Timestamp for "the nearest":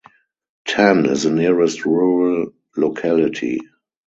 1.25-1.85